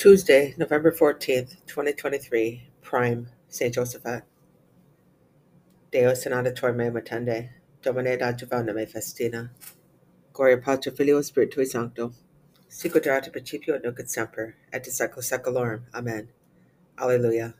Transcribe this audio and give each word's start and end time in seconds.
Tuesday, 0.00 0.54
November 0.56 0.90
14th, 0.90 1.56
2023, 1.66 2.70
Prime, 2.80 3.28
St. 3.50 3.74
Josaphat. 3.74 4.22
Deus 5.92 6.24
in 6.24 6.32
auditor 6.32 6.72
me 6.72 6.86
matende, 6.86 7.50
Domine 7.82 8.18
adjuvanda 8.18 8.74
me 8.74 8.86
festina. 8.86 9.50
Gloria 10.32 10.56
Patri 10.56 10.90
Filio 10.90 11.20
Spiritui 11.20 11.66
Sancto. 11.66 12.14
Sicut 12.70 13.04
erat 13.04 13.30
principio 13.30 13.78
nunc 13.78 14.00
et 14.00 14.08
semper, 14.08 14.54
et 14.72 14.82
de 14.82 14.90
secula 14.90 15.22
seculorum. 15.22 15.82
Amen. 15.92 16.30
Alleluia. 16.98 17.52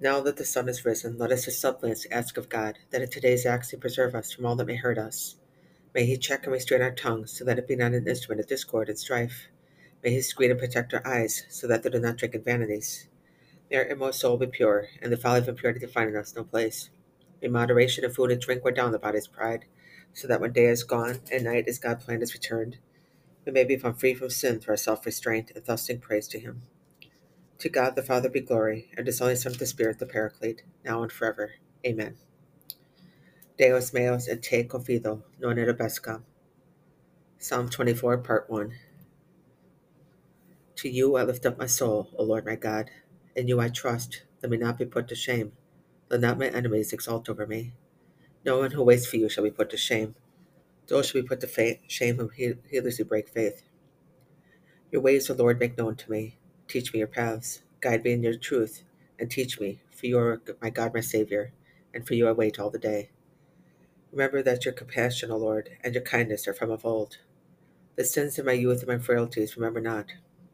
Now 0.00 0.22
that 0.22 0.38
the 0.38 0.46
sun 0.46 0.70
is 0.70 0.86
risen, 0.86 1.18
let 1.18 1.32
us 1.32 1.46
as 1.46 1.58
suppliants 1.58 2.06
ask 2.10 2.38
of 2.38 2.48
God 2.48 2.78
that 2.92 3.02
in 3.02 3.10
today's 3.10 3.44
acts 3.44 3.68
he 3.68 3.76
preserve 3.76 4.14
us 4.14 4.32
from 4.32 4.46
all 4.46 4.56
that 4.56 4.66
may 4.66 4.76
hurt 4.76 4.96
us. 4.96 5.36
May 5.94 6.06
he 6.06 6.16
check 6.16 6.44
and 6.44 6.52
restrain 6.54 6.80
our 6.80 6.92
tongues, 6.92 7.36
so 7.36 7.44
that 7.44 7.58
it 7.58 7.68
be 7.68 7.76
not 7.76 7.92
an 7.92 8.08
instrument 8.08 8.40
of 8.40 8.46
discord 8.46 8.88
and 8.88 8.98
strife. 8.98 9.48
May 10.02 10.10
he 10.10 10.20
screen 10.22 10.50
and 10.50 10.58
protect 10.58 10.94
our 10.94 11.06
eyes, 11.06 11.44
so 11.48 11.66
that 11.66 11.82
they 11.82 11.90
do 11.90 12.00
not 12.00 12.16
drink 12.16 12.34
in 12.34 12.42
vanities. 12.42 13.08
May 13.70 13.76
our 13.78 13.82
inmost 13.82 14.20
soul 14.20 14.36
be 14.36 14.46
pure, 14.46 14.88
and 15.02 15.12
the 15.12 15.16
folly 15.16 15.40
of 15.40 15.48
impurity 15.48 15.80
to 15.80 15.88
find 15.88 16.10
in 16.10 16.16
us 16.16 16.34
no 16.34 16.44
place. 16.44 16.90
May 17.42 17.48
moderation 17.48 18.04
of 18.04 18.14
food 18.14 18.30
and 18.30 18.40
drink 18.40 18.64
wear 18.64 18.72
down 18.72 18.92
the 18.92 18.98
body's 18.98 19.26
pride, 19.26 19.66
so 20.12 20.26
that 20.28 20.40
when 20.40 20.52
day 20.52 20.66
is 20.66 20.84
gone 20.84 21.20
and 21.30 21.44
night 21.44 21.68
as 21.68 21.78
God 21.78 22.00
planned 22.00 22.22
is 22.22 22.34
returned, 22.34 22.78
we 23.44 23.52
may 23.52 23.64
be 23.64 23.76
found 23.76 23.98
free 24.00 24.14
from 24.14 24.30
sin 24.30 24.60
through 24.60 24.72
our 24.72 24.76
self-restraint 24.76 25.52
and 25.54 25.64
thus 25.64 25.86
sing 25.86 25.98
praise 25.98 26.28
to 26.28 26.38
him. 26.38 26.62
To 27.58 27.68
God 27.68 27.94
the 27.94 28.02
Father 28.02 28.30
be 28.30 28.40
glory, 28.40 28.90
and 28.96 29.06
His 29.06 29.20
only 29.20 29.36
Son 29.36 29.52
the 29.58 29.66
Spirit 29.66 29.98
the 29.98 30.06
Paraclete, 30.06 30.62
now 30.82 31.02
and 31.02 31.12
forever. 31.12 31.52
Amen. 31.86 32.16
Deus 33.58 33.92
meus 33.92 34.28
et 34.28 34.42
te 34.42 34.64
confido, 34.64 35.22
non 35.38 35.56
erubescam. 35.56 36.22
Psalm 37.38 37.68
24, 37.68 38.18
Part 38.18 38.48
1. 38.48 38.72
To 40.80 40.88
you 40.88 41.16
I 41.16 41.24
lift 41.24 41.44
up 41.44 41.58
my 41.58 41.66
soul, 41.66 42.08
O 42.16 42.22
Lord 42.24 42.46
my 42.46 42.56
God. 42.56 42.90
In 43.36 43.48
you 43.48 43.60
I 43.60 43.68
trust. 43.68 44.22
Let 44.42 44.48
me 44.48 44.56
not 44.56 44.78
be 44.78 44.86
put 44.86 45.08
to 45.08 45.14
shame. 45.14 45.52
Let 46.08 46.22
not 46.22 46.38
my 46.38 46.46
enemies 46.46 46.94
exult 46.94 47.28
over 47.28 47.46
me. 47.46 47.74
No 48.46 48.60
one 48.60 48.70
who 48.70 48.82
waits 48.82 49.06
for 49.06 49.18
you 49.18 49.28
shall 49.28 49.44
be 49.44 49.50
put 49.50 49.68
to 49.68 49.76
shame. 49.76 50.14
Those 50.86 51.08
shall 51.10 51.20
be 51.20 51.28
put 51.28 51.40
to 51.40 51.46
fa- 51.46 51.80
shame 51.86 52.16
who 52.16 52.28
heedlessly 52.30 53.04
break 53.04 53.28
faith. 53.28 53.62
Your 54.90 55.02
ways, 55.02 55.28
O 55.28 55.34
Lord, 55.34 55.60
make 55.60 55.76
known 55.76 55.96
to 55.96 56.10
me. 56.10 56.38
Teach 56.66 56.94
me 56.94 57.00
your 57.00 57.08
paths. 57.08 57.60
Guide 57.82 58.02
me 58.02 58.12
in 58.12 58.22
your 58.22 58.38
truth, 58.38 58.82
and 59.18 59.30
teach 59.30 59.60
me, 59.60 59.82
for 59.94 60.06
you 60.06 60.18
are 60.18 60.40
my 60.62 60.70
God, 60.70 60.94
my 60.94 61.00
Savior, 61.00 61.52
and 61.92 62.06
for 62.06 62.14
you 62.14 62.26
I 62.26 62.32
wait 62.32 62.58
all 62.58 62.70
the 62.70 62.78
day. 62.78 63.10
Remember 64.12 64.42
that 64.42 64.64
your 64.64 64.72
compassion, 64.72 65.30
O 65.30 65.36
Lord, 65.36 65.76
and 65.84 65.92
your 65.92 66.04
kindness 66.04 66.48
are 66.48 66.54
from 66.54 66.70
of 66.70 66.86
old. 66.86 67.18
The 67.96 68.04
sins 68.06 68.38
of 68.38 68.46
my 68.46 68.52
youth 68.52 68.78
and 68.78 68.88
my 68.88 68.98
frailties 68.98 69.58
remember 69.58 69.82
not, 69.82 70.06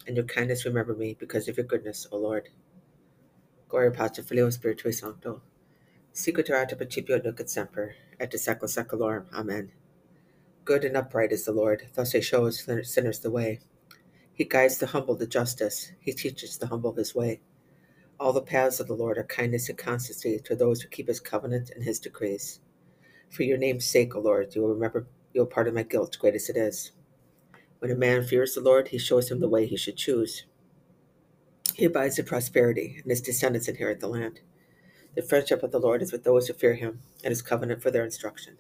and 0.07 0.17
your 0.17 0.27
kindness 0.27 0.65
remember 0.65 0.95
me 0.95 1.17
because 1.19 1.49
of 1.49 1.57
your 1.57 1.67
goodness, 1.67 2.07
O 2.13 2.17
Lord. 2.17 2.49
Gloria 3.69 3.91
Patri 3.91 4.23
Filio 4.23 4.49
Spiritui 4.49 4.95
Sancto. 4.95 5.41
Erat 6.15 6.77
principio 6.77 7.19
nunc 7.19 7.41
et 7.41 7.51
semper, 7.51 7.95
et 8.19 8.31
de 8.31 8.39
secula 8.39 8.69
seculorum. 8.69 9.27
Amen. 9.35 9.73
Good 10.65 10.85
and 10.85 10.97
upright 10.97 11.33
is 11.33 11.45
the 11.45 11.53
Lord, 11.53 11.89
thus 11.95 12.13
he 12.13 12.21
shows 12.21 12.67
sinners 12.83 13.19
the 13.21 13.31
way. 13.31 13.61
He 14.33 14.45
guides 14.45 14.79
the 14.79 14.87
humble 14.87 15.17
to 15.17 15.27
justice, 15.27 15.93
he 16.01 16.13
teaches 16.13 16.59
the 16.59 16.69
humble 16.69 16.95
his 16.95 17.15
way. 17.15 17.41
All 18.19 18.33
the 18.33 18.41
paths 18.41 18.81
of 18.81 18.87
the 18.87 18.95
Lord 18.95 19.19
are 19.19 19.25
kindness 19.25 19.69
and 19.69 19.77
constancy 19.77 20.39
to 20.39 20.57
those 20.57 20.81
who 20.81 20.89
keep 20.89 21.09
his 21.09 21.21
covenant 21.21 21.71
and 21.71 21.85
his 21.85 22.01
decrees. 22.01 22.61
For 23.29 23.43
your 23.43 23.59
name's 23.59 23.85
sake, 23.85 24.17
O 24.17 24.21
Lord, 24.21 24.55
you 24.55 24.63
will 24.63 24.75
remember 24.75 25.07
you 25.33 25.43
will 25.43 25.47
pardon 25.47 25.75
my 25.75 25.83
guilt, 25.83 26.17
great 26.19 26.35
as 26.35 26.49
it 26.49 26.57
is. 26.57 26.93
When 27.87 27.95
a 27.95 27.99
man 28.01 28.25
fears 28.25 28.53
the 28.53 28.61
Lord, 28.61 28.89
he 28.89 28.99
shows 28.99 29.31
him 29.31 29.39
the 29.39 29.49
way 29.49 29.65
he 29.65 29.77
should 29.77 29.97
choose. 29.97 30.45
He 31.75 31.85
abides 31.85 32.19
in 32.19 32.25
prosperity, 32.25 32.97
and 33.01 33.13
his 33.13 33.21
descendants 33.21 33.69
inherit 33.69 34.01
the 34.01 34.09
land. 34.09 34.41
The 35.15 35.23
friendship 35.23 35.63
of 35.63 35.71
the 35.71 35.79
Lord 35.79 36.03
is 36.03 36.11
with 36.11 36.25
those 36.25 36.49
who 36.49 36.55
fear 36.55 36.75
him, 36.75 37.03
and 37.23 37.31
his 37.31 37.43
covenant 37.43 37.81
for 37.81 37.93
their 37.93 38.05
instruction. 38.05 38.59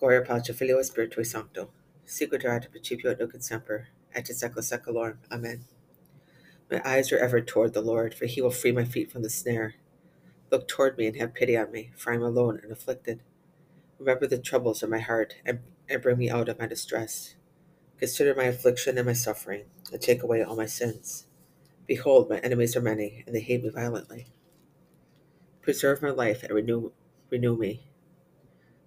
Gloria 0.00 0.22
Patri 0.22 0.52
Filio 0.52 0.80
Spiritui 0.80 1.24
Sancto. 1.24 1.70
Sicut 2.04 2.44
ad 2.44 2.66
principio 2.72 3.12
et 3.12 3.20
nunc 3.20 3.32
semper, 3.40 3.90
et 4.12 4.28
in 4.28 4.34
secula. 4.34 5.16
Amen. 5.30 5.66
My 6.68 6.82
eyes 6.84 7.12
are 7.12 7.18
ever 7.18 7.40
toward 7.40 7.74
the 7.74 7.80
Lord, 7.80 8.12
for 8.12 8.26
he 8.26 8.42
will 8.42 8.50
free 8.50 8.72
my 8.72 8.84
feet 8.84 9.12
from 9.12 9.22
the 9.22 9.30
snare. 9.30 9.76
Look 10.50 10.66
toward 10.66 10.98
me 10.98 11.06
and 11.06 11.14
have 11.14 11.32
pity 11.32 11.56
on 11.56 11.70
me, 11.70 11.92
for 11.96 12.10
I 12.10 12.16
am 12.16 12.22
alone 12.22 12.58
and 12.60 12.72
afflicted. 12.72 13.20
Remember 14.00 14.26
the 14.26 14.38
troubles 14.38 14.82
of 14.82 14.90
my 14.90 14.98
heart, 14.98 15.36
and, 15.46 15.60
and 15.88 16.02
bring 16.02 16.18
me 16.18 16.28
out 16.28 16.48
of 16.48 16.58
my 16.58 16.66
distress. 16.66 17.36
Consider 18.00 18.34
my 18.34 18.44
affliction 18.44 18.96
and 18.96 19.06
my 19.06 19.12
suffering, 19.12 19.66
and 19.92 20.00
take 20.00 20.22
away 20.22 20.42
all 20.42 20.56
my 20.56 20.64
sins. 20.64 21.26
Behold, 21.86 22.30
my 22.30 22.38
enemies 22.38 22.74
are 22.74 22.80
many, 22.80 23.22
and 23.26 23.36
they 23.36 23.40
hate 23.40 23.62
me 23.62 23.68
violently. 23.68 24.28
Preserve 25.60 26.00
my 26.00 26.08
life 26.08 26.42
and 26.42 26.52
renew, 26.52 26.92
renew 27.28 27.58
me. 27.58 27.90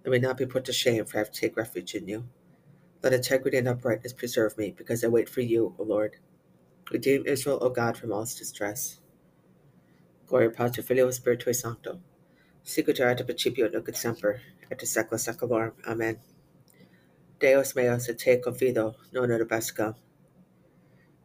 Let 0.04 0.10
me 0.10 0.18
not 0.18 0.36
be 0.36 0.46
put 0.46 0.64
to 0.64 0.72
shame, 0.72 1.04
for 1.04 1.16
I 1.16 1.20
have 1.20 1.30
to 1.30 1.40
take 1.40 1.56
refuge 1.56 1.94
in 1.94 2.08
you. 2.08 2.24
Let 3.04 3.12
integrity 3.12 3.56
and 3.56 3.68
uprightness 3.68 4.12
preserve 4.12 4.58
me, 4.58 4.74
because 4.76 5.04
I 5.04 5.08
wait 5.08 5.28
for 5.28 5.42
you, 5.42 5.76
O 5.78 5.84
Lord. 5.84 6.16
Redeem 6.90 7.24
Israel, 7.24 7.60
O 7.62 7.70
God, 7.70 7.96
from 7.96 8.12
all 8.12 8.22
its 8.22 8.34
distress. 8.34 8.98
Gloria 10.26 10.50
Patri 10.50 10.82
Filio 10.82 11.08
Spiritui 11.08 11.54
Sancto. 11.54 12.00
Sicut 12.64 12.98
erat 12.98 13.24
principio 13.24 13.68
nunc 13.68 13.88
et 13.88 13.96
semper, 13.96 14.40
et 14.70 14.80
secula 14.80 15.18
seculorum. 15.18 15.74
Amen. 15.86 16.18
Deus 17.44 17.74
meus 17.76 18.08
et 18.08 18.16
te 18.16 18.40
confido, 18.40 18.94
non 19.12 19.30
erubescam. 19.30 19.94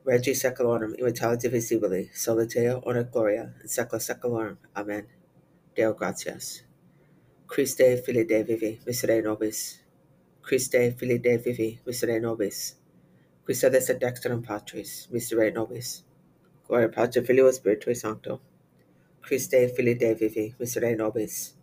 Regi 0.06 0.34
seculorum 0.34 0.94
immortality 0.98 1.48
visibili, 1.48 2.10
soli 2.14 2.46
Deo 2.46 2.82
honor 2.86 3.06
gloria, 3.06 3.54
in 3.62 3.70
secula 3.70 4.02
seculorum. 4.02 4.58
Amen. 4.76 5.08
Deo 5.76 5.94
gratias. 5.94 6.64
Christe, 7.48 8.04
Fili 8.04 8.26
Dei 8.26 8.44
vivi, 8.44 8.82
misere 8.86 9.24
nobis. 9.24 9.80
Christe, 10.42 10.92
Fili 11.00 11.20
Dei 11.20 11.38
vivi, 11.38 11.80
misere 11.88 12.20
nobis. 12.20 12.76
Christe 13.46 13.72
sedes 13.72 13.90
et 13.90 14.02
dexterum 14.02 14.44
Patris, 14.44 15.08
misere 15.14 15.54
nobis. 15.54 16.04
Gloria 16.68 16.90
Patri 16.90 17.24
Filio 17.24 17.50
Spiritui 17.50 17.96
Sancto. 17.96 18.42
Christe, 19.22 19.70
Fili 19.70 19.94
Dei 19.94 20.16
vivi, 20.16 20.54
misere 20.60 20.98
nobis. 20.98 21.54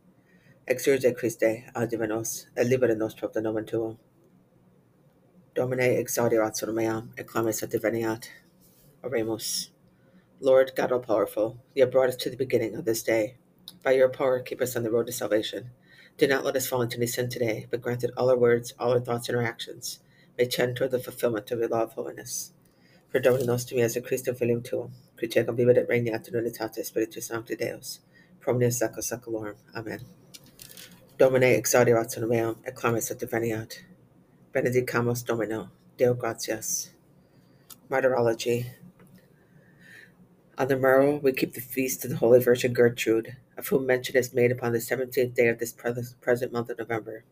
Exurge 0.67 1.15
Christe, 1.15 1.71
adiva 1.75 2.07
nos, 2.07 2.47
et 2.57 2.67
libera 2.67 2.95
nos 2.95 3.15
propter 3.15 3.43
nomen 3.43 3.67
tuum. 3.67 3.99
Domine 5.57 5.97
exaudirat 5.97 6.55
sonum 6.55 6.75
meam, 6.75 7.13
et 7.17 7.27
clamis 7.27 7.63
et 7.63 7.71
diveniat. 7.71 8.29
Oremus. 9.03 9.71
Lord 10.39 10.73
God 10.77 10.93
all 10.93 11.01
powerful, 11.01 11.57
you 11.75 11.83
have 11.83 11.91
brought 11.91 12.11
us 12.11 12.17
to 12.17 12.29
the 12.29 12.37
beginning 12.37 12.75
of 12.75 12.85
this 12.85 13.03
day. 13.03 13.37
By 13.83 13.93
your 13.93 14.11
power, 14.11 14.41
keep 14.41 14.61
us 14.61 14.77
on 14.77 14.83
the 14.83 14.91
road 14.91 15.07
to 15.07 15.13
salvation. 15.13 15.71
Do 16.19 16.27
not 16.27 16.45
let 16.45 16.57
us 16.57 16.67
fall 16.67 16.83
into 16.83 16.99
any 16.99 17.07
sin 17.07 17.31
today, 17.31 17.69
but 17.71 17.81
grant 17.81 18.03
that 18.03 18.11
all 18.19 18.29
our 18.29 18.37
words, 18.37 18.75
all 18.79 18.91
our 18.91 19.01
thoughts, 19.01 19.31
and 19.31 19.39
our 19.39 19.43
actions 19.43 20.01
may 20.37 20.45
tend 20.45 20.77
toward 20.77 20.91
the 20.91 20.99
fulfillment 20.99 21.51
of 21.51 21.61
your 21.61 21.69
law 21.69 21.85
of 21.85 21.95
holiness. 21.95 22.53
For 23.09 23.19
Domine 23.19 23.47
nostrum 23.47 23.81
Iesu 23.81 24.07
Christum 24.07 24.39
filium 24.39 24.63
tuum, 24.63 24.91
qui 25.19 25.27
tecum 25.27 25.57
vivit 25.57 25.79
et 25.79 25.89
regnat 25.89 26.29
in 26.29 26.35
unitate 26.35 26.85
Spiritus 26.85 27.29
Sancti 27.29 27.57
Deus, 27.57 28.01
pro 28.41 28.53
omnia 28.53 28.69
secula. 28.69 29.55
Amen. 29.75 30.01
Domine 31.17 31.59
exaudirat 31.59 32.15
sonum 32.15 32.29
meam, 32.29 32.57
et 32.67 32.75
clamis 32.75 33.11
et 33.11 33.19
diveniat. 33.19 33.79
Benedicamus 34.57 35.23
Domino, 35.23 35.71
Deo 35.99 36.15
gratias. 36.15 36.89
Martyrology. 37.91 38.65
On 40.57 40.67
the 40.67 40.79
morrow, 40.79 41.17
we 41.19 41.33
keep 41.33 41.53
the 41.53 41.61
feast 41.61 42.03
of 42.05 42.11
the 42.11 42.17
Holy 42.17 42.43
Virgin 42.43 42.73
Gertrude, 42.73 43.37
of 43.59 43.69
whom 43.69 43.85
mention 43.85 44.17
is 44.17 44.33
made 44.33 44.51
upon 44.51 44.73
the 44.73 44.79
17th 44.79 45.35
day 45.35 45.49
of 45.49 45.59
this 45.59 45.75
present 45.75 46.53
month 46.55 46.71
of 46.71 46.79
November. 46.79 47.25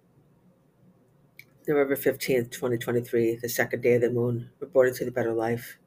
November 1.66 1.96
15th, 1.96 2.50
2023, 2.50 3.36
the 3.36 3.48
second 3.48 3.80
day 3.80 3.94
of 3.94 4.02
the 4.02 4.10
moon, 4.10 4.50
we're 4.60 4.68
born 4.68 4.88
into 4.88 5.06
the 5.06 5.10
better 5.10 5.32
life. 5.32 5.78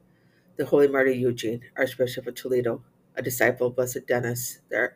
The 0.56 0.66
Holy 0.66 0.88
Martyr 0.88 1.12
Eugene, 1.12 1.60
Archbishop 1.76 2.26
of 2.26 2.34
Toledo, 2.34 2.82
a 3.14 3.22
disciple 3.22 3.68
of 3.68 3.76
Blessed 3.76 4.08
Denis, 4.08 4.58
the 4.70 4.90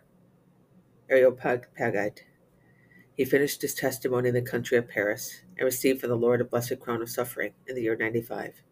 Areopagite. 1.08 2.24
He 3.14 3.24
finished 3.26 3.60
his 3.60 3.74
testimony 3.74 4.30
in 4.30 4.34
the 4.34 4.42
country 4.42 4.78
of 4.78 4.88
Paris 4.88 5.42
and 5.58 5.64
received 5.64 6.00
from 6.00 6.08
the 6.08 6.16
Lord 6.16 6.40
a 6.40 6.44
blessed 6.44 6.80
crown 6.80 7.02
of 7.02 7.10
suffering 7.10 7.52
in 7.66 7.74
the 7.74 7.82
year 7.82 7.96
95. 7.96 8.62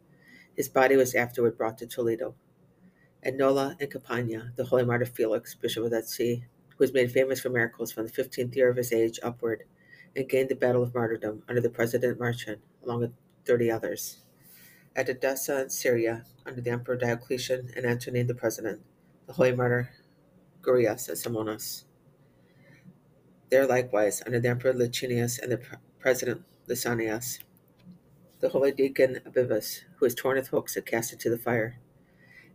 His 0.56 0.68
body 0.68 0.96
was 0.96 1.14
afterward 1.14 1.58
brought 1.58 1.76
to 1.78 1.86
Toledo. 1.86 2.34
At 3.22 3.36
Nola 3.36 3.76
and 3.78 3.90
Campania, 3.90 4.52
the 4.56 4.64
holy 4.64 4.84
martyr 4.84 5.04
Felix, 5.04 5.54
bishop 5.54 5.84
of 5.84 5.90
that 5.90 6.08
see, 6.08 6.44
who 6.68 6.76
was 6.78 6.94
made 6.94 7.12
famous 7.12 7.40
for 7.40 7.50
miracles 7.50 7.92
from 7.92 8.06
the 8.06 8.12
15th 8.12 8.56
year 8.56 8.70
of 8.70 8.76
his 8.76 8.92
age 8.92 9.20
upward, 9.22 9.64
and 10.16 10.28
gained 10.28 10.48
the 10.48 10.54
battle 10.54 10.82
of 10.82 10.94
martyrdom 10.94 11.42
under 11.46 11.60
the 11.60 11.68
President 11.68 12.18
Marcian, 12.18 12.60
along 12.82 13.00
with 13.00 13.12
30 13.44 13.70
others. 13.70 14.22
At 14.96 15.08
Edessa 15.10 15.62
in 15.62 15.70
Syria, 15.70 16.24
under 16.46 16.62
the 16.62 16.70
Emperor 16.70 16.96
Diocletian 16.96 17.70
and 17.76 17.84
Antonin 17.84 18.26
the 18.26 18.34
President, 18.34 18.80
the 19.26 19.34
holy 19.34 19.52
martyr 19.52 19.90
Gurias 20.62 21.08
and 21.08 21.18
Simonas. 21.18 21.84
There 23.50 23.66
likewise, 23.66 24.22
under 24.24 24.38
the 24.38 24.48
Emperor 24.48 24.72
Licinius 24.72 25.40
and 25.40 25.50
the 25.50 25.60
President 25.98 26.44
Lysanias, 26.68 27.40
the 28.38 28.50
holy 28.50 28.70
deacon 28.70 29.20
Abibus, 29.26 29.80
who 29.96 30.06
was 30.06 30.14
torn 30.14 30.36
with 30.36 30.48
hooks 30.48 30.76
and 30.76 30.86
cast 30.86 31.12
into 31.12 31.28
the 31.28 31.36
fire. 31.36 31.80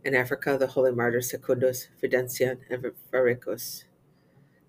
In 0.02 0.14
Africa, 0.14 0.56
the 0.58 0.68
holy 0.68 0.92
martyrs 0.92 1.30
Secundus, 1.30 1.88
Fidencian, 2.02 2.60
and 2.70 2.92
Varicus. 3.12 3.84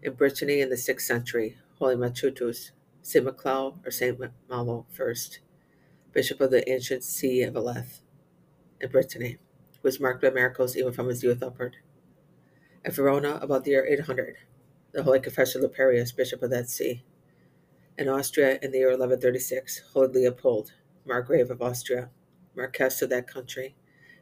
In 0.03 0.15
Brittany 0.15 0.59
in 0.59 0.69
the 0.69 0.75
6th 0.75 1.01
century, 1.01 1.57
holy 1.79 1.95
Machutus, 1.95 2.71
St. 3.01 3.25
Maclou 3.25 3.77
or 3.85 3.91
St. 3.91 4.19
Malo 4.49 4.85
I, 4.99 5.13
bishop 6.11 6.41
of 6.41 6.51
the 6.51 6.69
ancient 6.69 7.05
see 7.05 7.41
of 7.41 7.53
Aleth 7.53 8.01
in 8.81 8.89
Brittany, 8.89 9.37
who 9.71 9.79
was 9.81 10.01
marked 10.01 10.21
by 10.21 10.29
miracles 10.29 10.75
even 10.75 10.91
from 10.91 11.07
his 11.07 11.23
youth 11.23 11.41
upward. 11.41 11.77
At 12.83 12.95
Verona, 12.95 13.39
about 13.41 13.63
the 13.63 13.71
year 13.71 13.85
800, 13.85 14.35
the 14.91 15.03
holy 15.03 15.19
confessor 15.19 15.59
Luperius, 15.59 16.15
bishop 16.15 16.41
of 16.41 16.49
that 16.49 16.69
see. 16.69 17.03
In 17.97 18.07
Austria, 18.07 18.59
in 18.61 18.71
the 18.71 18.79
year 18.79 18.89
1136, 18.89 19.83
holy 19.93 20.07
Leopold, 20.07 20.73
Margrave 21.05 21.49
of 21.49 21.61
Austria, 21.61 22.09
Marquess 22.55 23.01
of 23.01 23.09
that 23.09 23.27
country, 23.27 23.75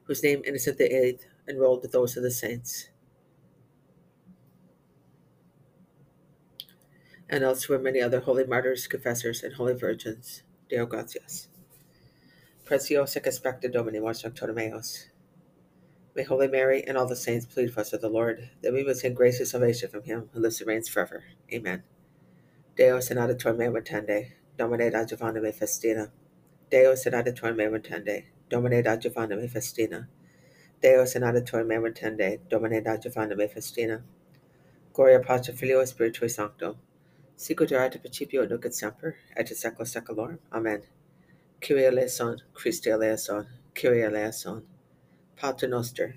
whose 0.04 0.24
name 0.24 0.42
Innocent 0.46 0.78
VIII 0.78 1.20
enrolled 1.48 1.82
with 1.82 1.92
those 1.92 2.18
of 2.18 2.24
the 2.24 2.32
saints. 2.32 2.90
And 7.30 7.44
elsewhere 7.44 7.80
many 7.80 8.02
other 8.02 8.20
holy 8.20 8.46
martyrs, 8.46 8.88
confessors, 8.88 9.44
and 9.44 9.54
holy 9.54 9.74
virgins. 9.74 10.44
Deo 10.70 10.86
gratias. 10.86 11.48
Preciosa 12.66 13.20
expecta 13.20 13.72
Domini 13.72 14.00
Mors 14.00 14.24
Ptolemeos. 14.24 15.06
May 16.16 16.24
Holy 16.24 16.48
Mary 16.48 16.82
and 16.88 16.98
all 16.98 17.08
the 17.08 17.16
saints 17.16 17.46
plead 17.46 17.74
for 17.74 17.82
us 17.82 17.92
with 17.92 18.00
the 18.00 18.08
Lord, 18.08 18.50
that 18.62 18.72
we 18.72 18.86
may 18.86 18.92
obtain 18.92 19.14
grace 19.14 19.40
and 19.40 19.48
salvation 19.48 19.90
from 19.90 20.04
him 20.04 20.30
who 20.32 20.40
lives 20.40 20.62
and 20.62 20.68
reigns 20.70 20.88
forever. 20.88 21.26
Amen. 21.52 21.84
Deus 22.78 23.12
in 23.12 23.18
aditor 23.18 23.54
me 23.58 23.68
tende, 23.82 24.32
Domine 24.58 24.90
da 24.92 25.04
Giovanna 25.04 25.42
me 25.42 25.52
festina. 25.52 26.12
Deus 26.72 27.06
in 27.06 27.12
aditor 27.12 27.54
me 27.54 27.66
tende, 27.80 28.28
Domine 28.50 28.82
da 28.82 28.96
Giovanna 28.96 29.36
me 29.36 29.48
festina. 29.50 30.08
Deus 30.82 31.16
in 31.16 31.22
aditor 31.22 31.68
me 31.68 31.76
tende, 31.92 32.40
Domine 32.50 32.82
da 32.82 32.96
Giovanna 32.96 33.36
me 33.36 33.48
festina. 33.48 34.02
Gloria 34.94 35.20
Patri 35.20 35.54
Filio 35.54 35.82
Spiritui 35.84 36.32
Sancto. 36.32 36.78
Sicut 37.36 37.74
erat 37.74 38.00
principio 38.00 38.46
nunc 38.46 38.66
et 38.66 38.74
semper, 38.74 39.18
et 39.36 39.52
in 39.52 39.58
secula 39.58 39.86
seculorum. 39.86 40.40
Amen. 40.54 40.84
Kyrie 41.60 41.88
eleison, 41.88 42.42
Christe 42.54 42.88
eleison, 42.88 43.48
Kyrie 43.74 44.04
eleison. 44.04 44.64
Pater 45.36 45.68
Noster. 45.68 46.16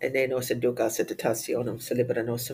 And 0.00 0.14
ne 0.14 0.26
nos 0.26 0.50
inducas 0.50 0.98
into 0.98 1.14
tentationem, 1.14 1.80
se 1.80 1.94
libera 1.94 2.24
nos. 2.24 2.50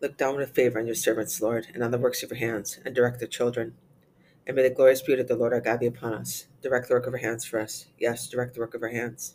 Look 0.00 0.16
down 0.16 0.36
with 0.36 0.52
favor 0.52 0.80
on 0.80 0.86
your 0.86 0.96
servants, 0.96 1.40
Lord, 1.40 1.68
and 1.72 1.84
on 1.84 1.92
the 1.92 1.98
works 1.98 2.24
of 2.24 2.30
your 2.30 2.38
hands, 2.38 2.80
and 2.84 2.92
direct 2.92 3.20
their 3.20 3.28
children. 3.28 3.74
And 4.44 4.56
may 4.56 4.64
the 4.64 4.70
glorious 4.70 5.00
beauty 5.00 5.22
of 5.22 5.28
the 5.28 5.36
Lord 5.36 5.52
our 5.52 5.60
God 5.60 5.78
be 5.78 5.86
upon 5.86 6.14
us. 6.14 6.48
Direct 6.60 6.88
the 6.88 6.94
work 6.94 7.06
of 7.06 7.12
our 7.12 7.20
hands 7.20 7.44
for 7.44 7.60
us. 7.60 7.86
Yes, 7.98 8.28
direct 8.28 8.54
the 8.54 8.60
work 8.60 8.74
of 8.74 8.82
our 8.82 8.88
hands. 8.88 9.34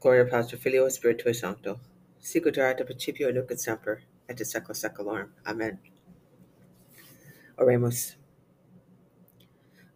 Gloria 0.00 0.24
Patri 0.24 0.58
Filio 0.58 0.86
Spiritui 0.86 1.36
Sancto. 1.36 1.80
Sicut 2.18 2.56
erat 2.56 2.84
principio 2.86 3.30
nunc 3.30 3.50
et 3.50 3.60
semper, 3.60 4.00
et 4.26 4.40
in 4.40 4.46
secula 4.46 4.74
seculorum. 4.74 5.28
Amen. 5.46 5.78
Oremus. 7.58 8.14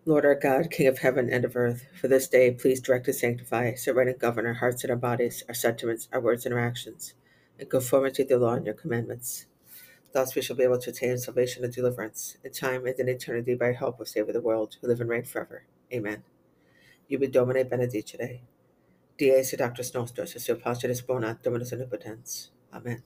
Lord 0.05 0.25
our 0.25 0.35
God, 0.35 0.71
King 0.73 0.89
of 0.89 0.99
heaven 0.99 1.31
and 1.31 1.45
of 1.45 1.55
earth, 1.55 1.87
for 1.95 2.09
this 2.09 2.27
day 2.27 2.51
please 2.51 2.81
direct 2.81 3.07
and 3.07 3.15
sanctify, 3.15 3.75
surrender 3.75 4.11
and 4.13 4.21
govern 4.21 4.47
our 4.47 4.55
hearts 4.55 4.83
and 4.83 4.91
our 4.91 4.97
bodies, 4.97 5.45
our 5.47 5.55
sentiments, 5.55 6.09
our 6.13 6.21
words 6.21 6.45
and 6.45 6.53
our 6.53 6.61
actions, 6.61 7.15
in 7.61 7.69
conformity 7.69 8.25
to 8.25 8.29
the 8.31 8.39
law 8.39 8.55
and 8.55 8.67
your 8.67 8.75
commandments. 8.75 9.47
Thus 10.13 10.35
we 10.35 10.43
shall 10.43 10.57
be 10.57 10.65
able 10.65 10.81
to 10.81 10.91
attain 10.91 11.19
salvation 11.19 11.63
and 11.63 11.73
deliverance, 11.73 12.37
in 12.43 12.51
time 12.51 12.85
and 12.85 12.99
in 12.99 13.09
eternity 13.09 13.55
by 13.55 13.73
help 13.73 14.01
of 14.01 14.09
Savior 14.09 14.31
of 14.31 14.35
the 14.35 14.41
world, 14.41 14.77
who 14.81 14.89
live 14.89 15.01
and 15.01 15.09
reign 15.09 15.25
forever. 15.25 15.65
Amen. 15.93 16.25
Ubi 17.09 17.29
Domine 17.29 17.65
benedicere. 17.69 18.41
Dies 19.17 19.53
sedactus 19.53 19.93
nostros, 19.93 20.35
et 20.35 20.43
surpassibus 20.43 21.07
bona 21.07 21.39
Dominus 21.41 21.73
omnipotens. 21.73 22.51
Amen. 22.73 23.05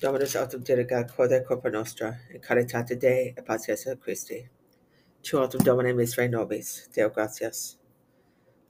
Dominus 0.00 0.34
autum 0.34 0.62
dirigat 0.64 1.14
quode 1.14 1.44
corpora 1.44 1.70
nostra, 1.70 2.16
in 2.32 2.40
caritate 2.40 2.98
Dei 2.98 3.34
et 3.36 3.44
patience 3.44 3.94
Christi. 4.00 4.48
Tu 5.22 5.36
autum 5.36 5.62
Domine 5.62 5.92
misere 5.92 6.26
nobis, 6.26 6.88
Deo 6.90 7.10
gratias. 7.10 7.76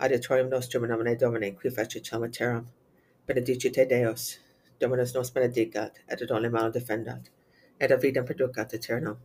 Adiatorium 0.00 0.48
nostrum 0.50 0.82
in 0.82 0.90
nomine 0.90 1.16
Domini, 1.16 1.52
qui 1.52 1.70
facit 1.70 2.02
celum 2.02 2.32
terram. 2.32 2.66
Benedicite 3.28 3.88
Deus, 3.88 4.40
Dominus 4.80 5.14
nos 5.14 5.30
benedicat, 5.30 6.00
et 6.08 6.20
ad 6.20 6.30
omnem 6.32 6.50
malo 6.50 6.72
defendat, 6.72 7.30
et 7.80 7.92
ad 7.92 8.02
vitam 8.02 8.26
perducat 8.26 8.72
aeternam. 8.72 9.18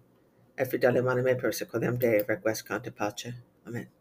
Et 0.59 0.67
fidelem 0.67 1.07
anime 1.07 1.35
persequem 1.35 1.97
Dei 1.97 2.21
requiescant 2.21 2.85
in 2.85 2.93
pace. 2.93 3.33
Amen. 3.65 3.94